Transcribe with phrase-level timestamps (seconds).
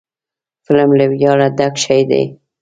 [0.65, 2.23] قلم له ویاړه ډک شی دی